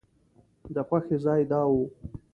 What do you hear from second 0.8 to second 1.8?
خوښۍ ځای دا و.